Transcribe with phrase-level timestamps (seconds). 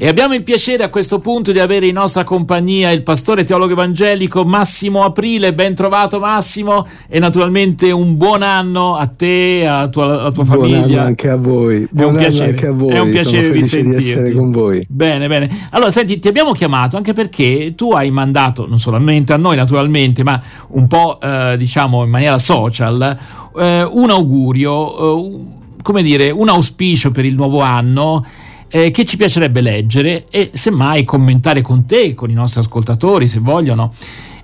[0.00, 3.72] E abbiamo il piacere a questo punto di avere in nostra compagnia il pastore teologo
[3.72, 5.54] evangelico Massimo Aprile.
[5.54, 11.02] Ben trovato Massimo e naturalmente un buon anno a te, a tua, a tua famiglia.
[11.02, 11.88] anche a voi.
[11.90, 12.92] Buon è un piacere, anche a voi.
[12.92, 14.10] È un piacere risentirti.
[14.10, 14.86] Essere con voi.
[14.88, 15.50] Bene, bene.
[15.70, 20.22] Allora, senti, ti abbiamo chiamato anche perché tu hai mandato, non solamente a noi naturalmente,
[20.22, 23.18] ma un po' eh, diciamo in maniera social,
[23.58, 25.40] eh, un augurio, eh,
[25.82, 28.24] come dire, un auspicio per il nuovo anno
[28.70, 33.40] eh, che ci piacerebbe leggere e semmai commentare con te, con i nostri ascoltatori se
[33.40, 33.92] vogliono.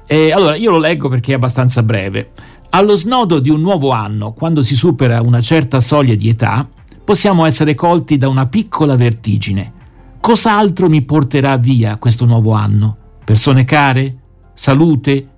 [0.07, 2.31] Eh, allora, io lo leggo perché è abbastanza breve.
[2.71, 6.69] Allo snodo di un nuovo anno, quando si supera una certa soglia di età,
[7.05, 9.73] possiamo essere colti da una piccola vertigine.
[10.21, 12.97] Cos'altro mi porterà via questo nuovo anno?
[13.25, 14.17] Persone care?
[14.55, 15.29] Salute?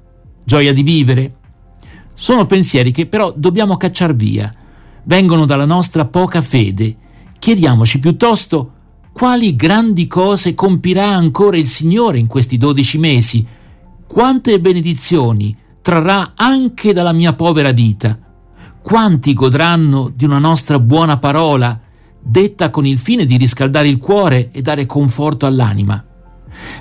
[0.44, 1.34] Gioia di vivere?
[2.14, 4.52] Sono pensieri che però dobbiamo cacciar via.
[5.04, 6.96] Vengono dalla nostra poca fede.
[7.38, 8.75] Chiediamoci piuttosto
[9.16, 13.46] quali grandi cose compirà ancora il Signore in questi dodici mesi?
[14.06, 18.18] Quante benedizioni trarrà anche dalla mia povera vita?
[18.82, 21.80] Quanti godranno di una nostra buona parola,
[22.20, 26.04] detta con il fine di riscaldare il cuore e dare conforto all'anima?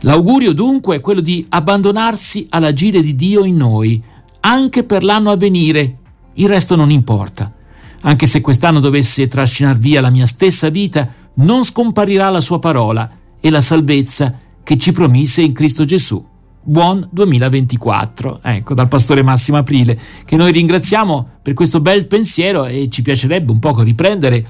[0.02, 4.04] L'augurio dunque è quello di abbandonarsi all'agire di Dio in noi,
[4.42, 6.00] anche per l'anno a venire.
[6.34, 7.50] Il resto non importa.
[8.02, 13.10] Anche se quest'anno dovesse trascinar via la mia stessa vita, non scomparirà la sua parola
[13.40, 16.24] e la salvezza che ci promise in Cristo Gesù.
[16.68, 22.90] Buon 2024, ecco, dal pastore Massimo Aprile, che noi ringraziamo per questo bel pensiero e
[22.90, 24.44] ci piacerebbe un poco riprendere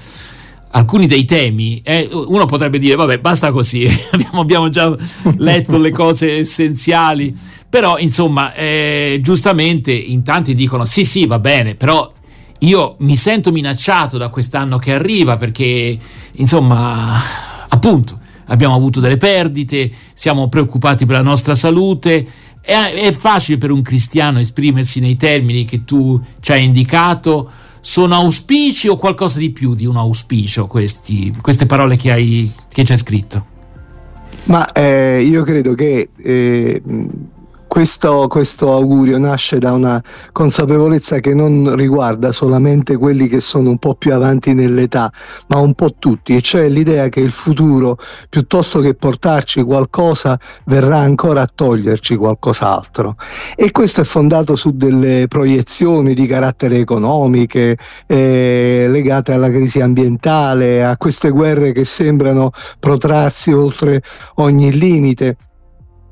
[0.70, 1.82] alcuni dei temi.
[1.82, 4.96] Eh, uno potrebbe dire, vabbè, basta così, abbiamo, abbiamo, già
[5.36, 7.36] letto le cose essenziali,
[7.68, 12.10] però insomma, eh, giustamente in tanti dicono, sì, sì, va bene, però
[12.60, 15.98] io mi sento minacciato da quest'anno che arriva perché,
[16.32, 17.14] insomma,
[17.68, 22.26] appunto, abbiamo avuto delle perdite, siamo preoccupati per la nostra salute.
[22.60, 27.50] È, è facile per un cristiano esprimersi nei termini che tu ci hai indicato.
[27.80, 32.80] Sono auspici o qualcosa di più di un auspicio questi, queste parole che, hai, che
[32.80, 33.54] hai scritto?
[34.44, 36.82] Ma eh, io credo che eh,
[37.68, 43.78] questo, questo, augurio nasce da una consapevolezza che non riguarda solamente quelli che sono un
[43.78, 45.12] po' più avanti nell'età,
[45.48, 51.42] ma un po' tutti, cioè l'idea che il futuro, piuttosto che portarci qualcosa, verrà ancora
[51.42, 53.16] a toglierci qualcos'altro.
[53.54, 60.84] E questo è fondato su delle proiezioni di carattere economiche, eh, legate alla crisi ambientale,
[60.84, 64.02] a queste guerre che sembrano protrarsi oltre
[64.36, 65.36] ogni limite.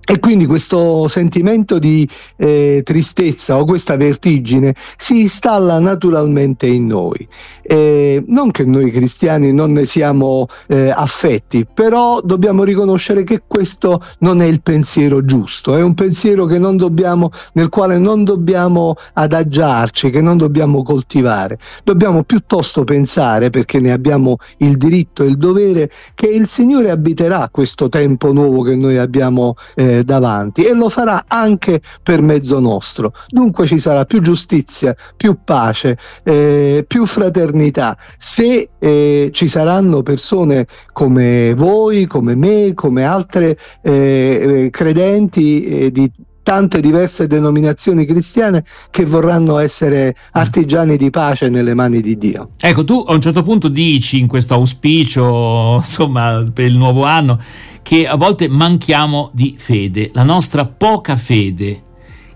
[0.07, 7.27] E quindi questo sentimento di eh, tristezza o questa vertigine si installa naturalmente in noi.
[7.63, 14.03] Eh, non che noi cristiani non ne siamo eh, affetti, però dobbiamo riconoscere che questo
[14.19, 20.21] non è il pensiero giusto, è un pensiero dobbiamo, nel quale non dobbiamo adagiarci, che
[20.21, 21.59] non dobbiamo coltivare.
[21.83, 27.49] Dobbiamo piuttosto pensare, perché ne abbiamo il diritto e il dovere, che il Signore abiterà
[27.51, 33.13] questo tempo nuovo che noi abbiamo eh, davanti e lo farà anche per mezzo nostro.
[33.29, 37.97] Dunque ci sarà più giustizia, più pace, eh, più fraternità.
[38.19, 45.91] Se eh, ci saranno persone come voi, come me, come altre eh, eh credenti eh,
[45.91, 46.11] di
[46.45, 52.51] tante diverse denominazioni cristiane che vorranno essere artigiani di pace nelle mani di Dio.
[52.61, 57.41] Ecco, tu a un certo punto dici in questo auspicio, insomma, per il nuovo anno,
[57.85, 61.83] che a volte manchiamo di fede, la nostra poca fede,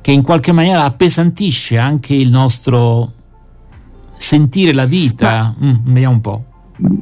[0.03, 3.15] che in qualche maniera appesantisce anche il nostro
[4.13, 5.55] sentire la vita.
[5.59, 6.45] Ma, mm, vediamo un po'.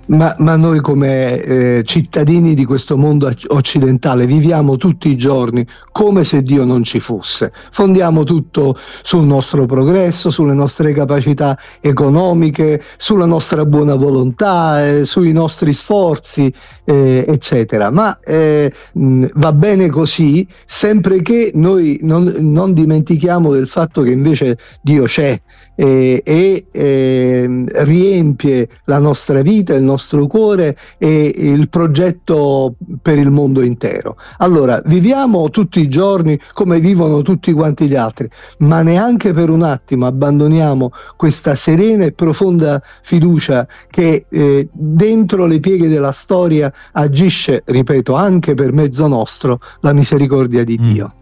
[0.07, 6.25] Ma, ma, noi come eh, cittadini di questo mondo occidentale viviamo tutti i giorni come
[6.25, 7.53] se Dio non ci fosse.
[7.71, 15.33] Fondiamo tutto sul nostro progresso, sulle nostre capacità economiche, sulla nostra buona volontà, eh, sui
[15.33, 16.53] nostri sforzi,
[16.85, 17.91] eh, eccetera.
[17.91, 24.11] Ma eh, mh, va bene così sempre che noi non, non, dimentichiamo del fatto che
[24.11, 25.39] invece Dio c'è
[25.75, 33.19] eh, e ehm, riempie la nostra vita vita, il nostro cuore e il progetto per
[33.19, 34.17] il mondo intero.
[34.39, 38.29] Allora, viviamo tutti i giorni come vivono tutti quanti gli altri,
[38.59, 45.59] ma neanche per un attimo abbandoniamo questa serena e profonda fiducia che eh, dentro le
[45.59, 50.93] pieghe della storia agisce, ripeto, anche per mezzo nostro la misericordia di mm.
[50.93, 51.15] Dio.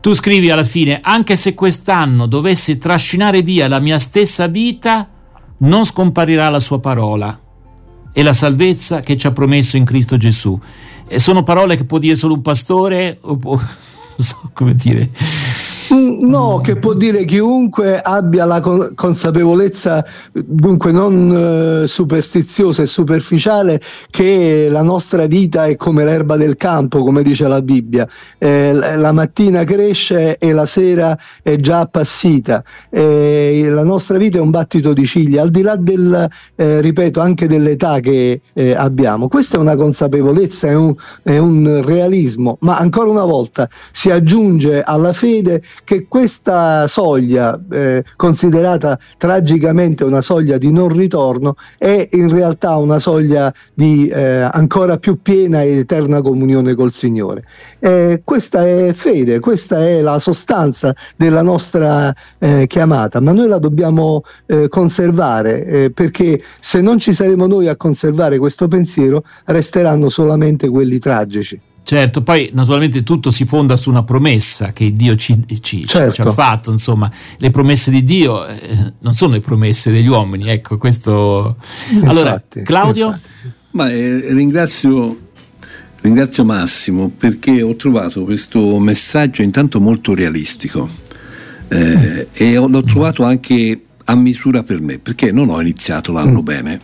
[0.00, 5.06] Tu scrivi alla fine, anche se quest'anno dovesse trascinare via la mia stessa vita,
[5.58, 7.38] non scomparirà la sua parola
[8.12, 10.58] e la salvezza che ci ha promesso in Cristo Gesù.
[11.16, 13.18] sono parole che può dire solo un pastore?
[13.22, 13.58] O può,
[14.16, 15.10] so come dire.
[15.92, 18.60] Mm, no, che può dire chiunque abbia la
[18.94, 26.56] consapevolezza, dunque non eh, superstiziosa e superficiale, che la nostra vita è come l'erba del
[26.56, 28.06] campo, come dice la Bibbia.
[28.38, 32.62] Eh, la mattina cresce e la sera è già appassita.
[32.88, 37.20] Eh, la nostra vita è un battito di ciglia, al di là del, eh, ripeto,
[37.20, 39.26] anche dell'età che eh, abbiamo.
[39.26, 40.94] Questa è una consapevolezza, è un,
[41.24, 48.04] è un realismo, ma ancora una volta si aggiunge alla fede che questa soglia, eh,
[48.16, 54.98] considerata tragicamente una soglia di non ritorno, è in realtà una soglia di eh, ancora
[54.98, 57.44] più piena e eterna comunione col Signore.
[57.78, 63.58] Eh, questa è fede, questa è la sostanza della nostra eh, chiamata, ma noi la
[63.58, 70.08] dobbiamo eh, conservare eh, perché se non ci saremo noi a conservare questo pensiero, resteranno
[70.08, 71.60] solamente quelli tragici.
[71.90, 76.12] Certo, poi naturalmente tutto si fonda su una promessa che Dio ci, ci, certo.
[76.12, 80.48] ci ha fatto, insomma, le promesse di Dio eh, non sono le promesse degli uomini,
[80.50, 81.56] ecco, questo...
[81.90, 83.06] Infatti, allora, Claudio?
[83.06, 83.28] Infatti.
[83.72, 85.18] Ma eh, ringrazio,
[86.02, 90.88] ringrazio Massimo perché ho trovato questo messaggio intanto molto realistico
[91.66, 96.44] eh, e l'ho trovato anche a misura per me, perché non ho iniziato l'anno mm.
[96.44, 96.80] bene,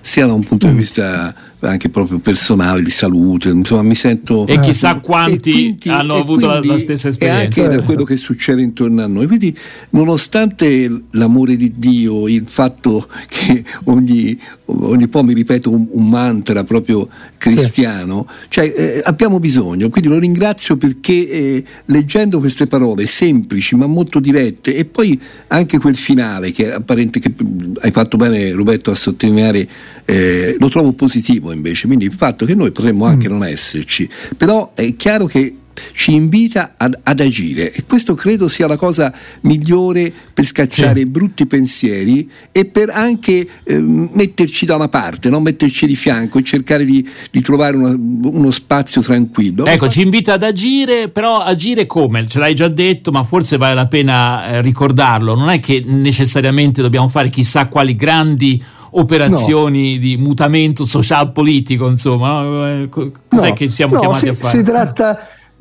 [0.00, 0.76] sia da un punto di mm.
[0.76, 1.34] vista
[1.70, 4.46] anche proprio personale, di salute, insomma mi sento...
[4.46, 7.60] E chissà ah, quanti quindi, hanno avuto quindi, la, stessa esperienza.
[7.60, 9.26] E anche da quello che succede intorno a noi.
[9.26, 9.56] Quindi
[9.90, 16.64] nonostante l'amore di Dio, il fatto che ogni, ogni po' mi ripeto un, un mantra
[16.64, 17.08] proprio
[17.38, 18.46] cristiano, sì.
[18.48, 24.20] cioè eh, abbiamo bisogno, quindi lo ringrazio perché eh, leggendo queste parole semplici ma molto
[24.20, 27.32] dirette e poi anche quel finale che apparente che
[27.80, 29.68] hai fatto bene Roberto a sottolineare,
[30.04, 33.32] eh, lo trovo positivo invece, quindi il fatto che noi potremmo anche mm.
[33.32, 35.56] non esserci, però è chiaro che
[35.92, 39.12] ci invita ad, ad, agire e questo credo sia la cosa
[39.42, 41.06] migliore per scacciare sì.
[41.06, 46.42] brutti pensieri e per anche eh, metterci da una parte, non metterci di fianco e
[46.42, 49.66] cercare di, di trovare una, uno spazio tranquillo.
[49.66, 52.26] Ecco, ci invita ad agire, però agire come?
[52.28, 55.34] Ce l'hai già detto, ma forse vale la pena eh, ricordarlo.
[55.34, 58.62] Non è che necessariamente dobbiamo fare chissà quali grandi
[58.96, 60.00] operazioni no.
[60.00, 62.88] di mutamento social politico, insomma, no?
[62.88, 64.56] cos'è no, che siamo chiamati si, a fare?
[64.56, 65.18] Si tratta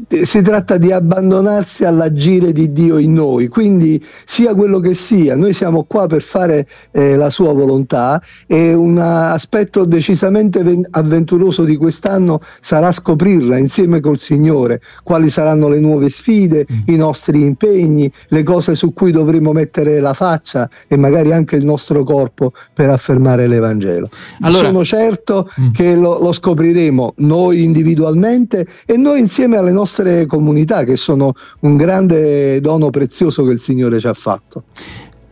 [0.08, 5.54] si tratta di abbandonarsi all'agire di Dio in noi, quindi sia quello che sia, noi
[5.54, 12.42] siamo qua per fare eh, la sua volontà e un aspetto decisamente avventuroso di quest'anno
[12.60, 16.80] sarà scoprirla insieme col Signore, quali saranno le nuove sfide, mm.
[16.88, 21.66] i nostri impegni, le cose su cui dovremo mettere la faccia e magari anche il
[21.66, 24.10] nostro corpo per affermare l'Evangelo.
[24.42, 25.72] Allora, Sono certo mm.
[25.72, 31.34] che lo, lo scopriremo noi individualmente e noi insieme alle nostre nostre comunità che sono
[31.60, 34.64] un grande dono prezioso che il Signore ci ha fatto.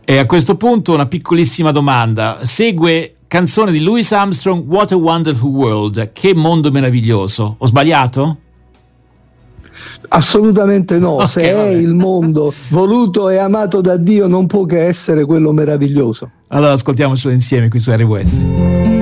[0.04, 2.38] E a questo punto una piccolissima domanda.
[2.42, 6.12] Segue canzone di Louis Armstrong, What a Wonderful World.
[6.12, 7.56] Che mondo meraviglioso.
[7.58, 8.36] Ho sbagliato?
[10.08, 11.68] Assolutamente no, okay, se vabbè.
[11.68, 16.30] è il mondo voluto e amato da Dio non può che essere quello meraviglioso.
[16.48, 19.01] Allora ascoltiamocelo insieme qui su RWS.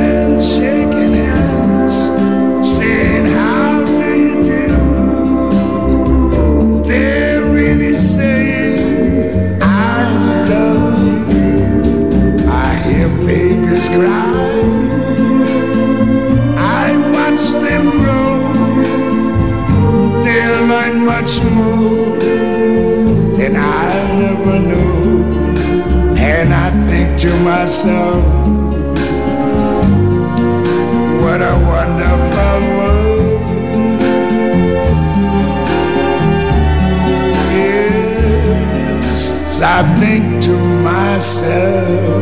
[41.21, 42.20] myself,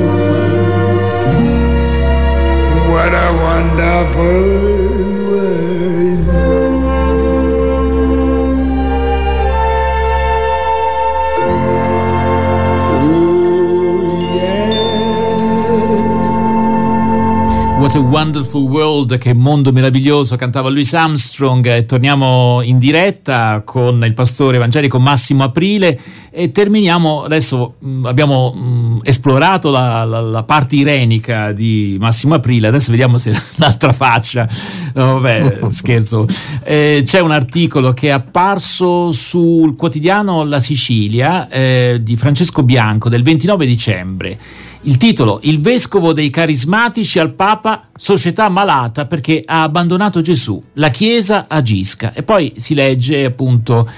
[17.89, 21.65] What a Wonderful World, che mondo meraviglioso, cantava Louis Armstrong.
[21.65, 27.23] E torniamo in diretta con il pastore evangelico Massimo Aprile e terminiamo.
[27.23, 33.17] Adesso mh, abbiamo mh, esplorato la, la- la parte irenica di Massimo Aprile, adesso vediamo
[33.17, 34.47] se l'altra faccia.
[34.93, 36.27] No, vabbè, scherzo.
[36.63, 43.09] Eh, c'è un articolo che è apparso sul quotidiano La Sicilia eh, di Francesco Bianco
[43.09, 44.37] del 29 dicembre.
[44.83, 50.89] Il titolo Il vescovo dei carismatici al Papa, società malata perché ha abbandonato Gesù, la
[50.89, 52.13] Chiesa agisca.
[52.13, 53.89] E poi si legge appunto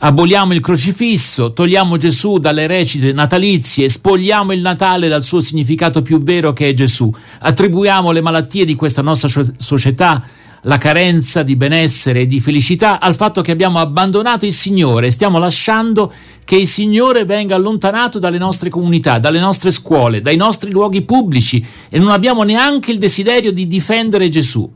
[0.00, 6.22] aboliamo il crocifisso, togliamo Gesù dalle recite natalizie, spogliamo il Natale dal suo significato più
[6.22, 10.22] vero che è Gesù, attribuiamo le malattie di questa nostra so- società
[10.64, 15.38] la carenza di benessere e di felicità al fatto che abbiamo abbandonato il Signore stiamo
[15.38, 16.12] lasciando
[16.44, 21.64] che il Signore venga allontanato dalle nostre comunità, dalle nostre scuole, dai nostri luoghi pubblici
[21.88, 24.70] e non abbiamo neanche il desiderio di difendere Gesù.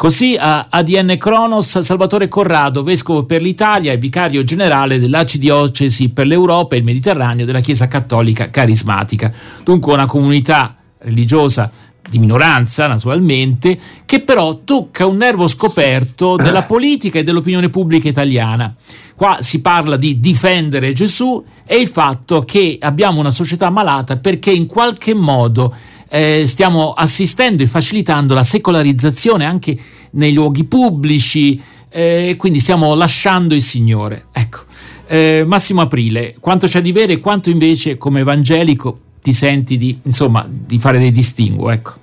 [0.00, 6.74] Così a ADN Cronos Salvatore Corrado, vescovo per l'Italia e vicario generale dell'Arcidiocesi per l'Europa
[6.74, 9.30] e il Mediterraneo della Chiesa Cattolica Carismatica.
[9.62, 11.70] Dunque una comunità religiosa
[12.08, 18.74] di minoranza naturalmente, che però tocca un nervo scoperto della politica e dell'opinione pubblica italiana.
[19.14, 24.50] Qua si parla di difendere Gesù e il fatto che abbiamo una società malata perché
[24.50, 25.74] in qualche modo
[26.10, 29.78] eh, stiamo assistendo e facilitando la secolarizzazione anche
[30.12, 34.26] nei luoghi pubblici, eh, quindi stiamo lasciando il Signore.
[34.32, 34.58] Ecco,
[35.12, 39.98] Eh, Massimo Aprile, quanto c'è di vero e quanto invece come evangelico ti senti di,
[40.04, 41.94] insomma, di fare dei distinguo, ecco.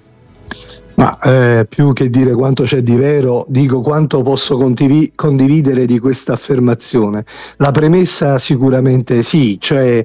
[0.96, 6.00] Ma eh, più che dire quanto c'è di vero, dico quanto posso condivi- condividere di
[6.00, 7.24] questa affermazione.
[7.58, 10.04] La premessa sicuramente sì, cioè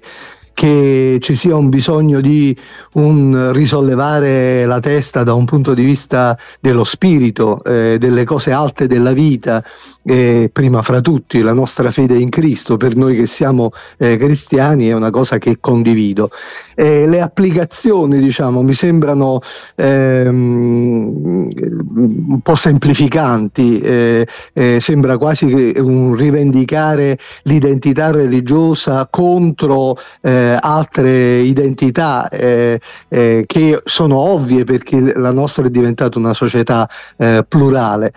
[0.52, 2.56] che ci sia un bisogno di
[2.94, 8.86] un risollevare la testa da un punto di vista dello spirito, eh, delle cose alte
[8.86, 9.64] della vita,
[10.04, 14.88] eh, prima fra tutti la nostra fede in Cristo, per noi che siamo eh, cristiani
[14.88, 16.30] è una cosa che condivido.
[16.74, 19.40] Eh, le applicazioni, diciamo, mi sembrano
[19.76, 21.48] ehm,
[21.94, 23.80] un po' semplificanti,
[24.78, 34.64] sembra quasi un rivendicare l'identità religiosa contro eh, altre identità eh, eh, che sono ovvie
[34.64, 36.88] perché la nostra è diventata una società
[37.48, 38.12] plurale.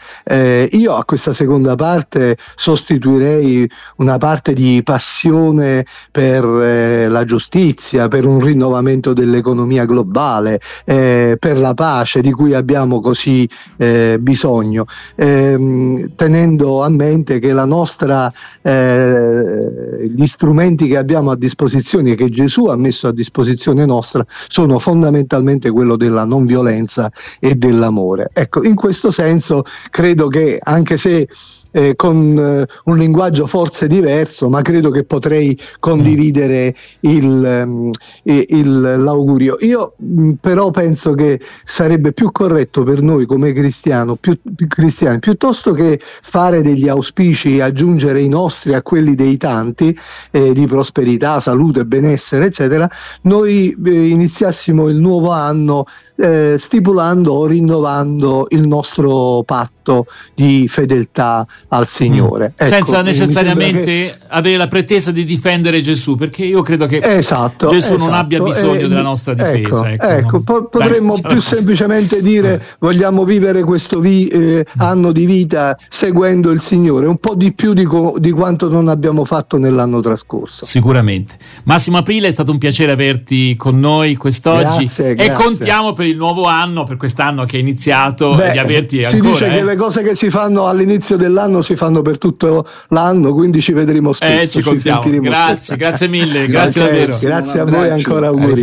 [0.72, 8.26] Io a questa seconda parte sostituirei una parte di passione per eh, la giustizia, per
[8.26, 16.16] un rinnovamento dell'economia globale, eh, per la pace di cui abbiamo così eh, bisogno, ehm,
[16.16, 22.66] tenendo a mente che la nostra, eh, gli strumenti che abbiamo a disposizione, che Gesù
[22.66, 28.30] ha messo a disposizione nostra, sono fondamentalmente quello della non violenza e dell'amore.
[28.34, 31.28] Ecco, in questo senso credo che anche se
[31.76, 37.90] eh, con eh, un linguaggio forse diverso, ma credo che potrei condividere il, ehm,
[38.24, 39.58] il- l'augurio.
[39.60, 45.20] Io mh, però penso che sarebbe più corretto per noi come cristiano, più, più cristiani,
[45.20, 49.98] piuttosto che fare degli auspici, aggiungere i nostri a quelli dei tanti
[50.32, 52.90] eh, di prosperità, salute, benessere, eccetera,
[53.24, 55.86] noi eh, iniziassimo il nuovo anno
[56.18, 62.54] eh, stipulando o rinnovando il nostro patto di fedeltà al Signore.
[62.56, 67.68] Ecco, Senza necessariamente che- avere la pretesa di difendere Gesù, perché io credo che Esatto,
[67.68, 68.16] Gesù non esatto.
[68.16, 69.92] abbia bisogno Eh, della nostra ecco, difesa.
[69.92, 72.76] Ecco, ecco, non- po- potremmo Beh, più semplicemente dire Eh.
[72.80, 77.74] vogliamo vivere questo vi- eh, anno di vita seguendo il Signore, un po' di più
[77.74, 80.66] di, co- di quanto non abbiamo fatto nell'anno trascorso.
[80.66, 81.36] Sicuramente.
[81.64, 85.34] Massimo Aprile, è stato un piacere averti con noi quest'oggi Grazie, e grazie.
[85.44, 89.32] contiamo per il nuovo anno, per quest'anno che è iniziato, Beh, di averti si ancora.
[89.32, 89.50] dice eh.
[89.58, 93.74] che le cose che si fanno all'inizio dell'anno si fanno per tutto l'anno, quindi ci
[93.74, 94.42] vedremo spesso.
[94.42, 95.02] Eh, ci contiamo.
[95.02, 95.76] sentiremo Grazie, spesso.
[95.76, 97.18] grazie mille, grazie Ok, davvero.
[97.22, 97.94] Grazie a voi abbraccio.
[97.94, 98.56] ancora auguri.